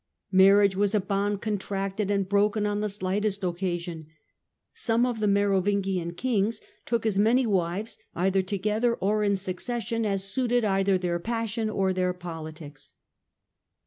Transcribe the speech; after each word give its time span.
Marriage 0.31 0.75
was 0.75 0.95
a 0.95 0.99
bond 0.99 1.43
contracted 1.43 2.09
and 2.09 2.27
broken 2.27 2.65
on 2.65 2.81
the 2.81 2.97
lightest 3.01 3.43
occasion. 3.43 4.07
Some 4.73 5.05
of 5.05 5.19
the 5.19 5.27
Merovingian 5.27 6.15
kings 6.15 6.59
took 6.87 7.05
as 7.05 7.19
many 7.19 7.45
wives, 7.45 7.99
either 8.15 8.41
together 8.41 8.95
or 8.95 9.23
in 9.23 9.35
succession, 9.35 10.03
as 10.03 10.23
suited 10.23 10.65
either 10.65 10.97
their 10.97 11.19
passion 11.19 11.69
or 11.69 11.93
their 11.93 12.13
politics." 12.13 12.95